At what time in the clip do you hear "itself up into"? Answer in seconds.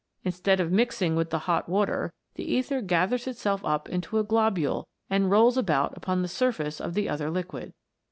3.27-4.17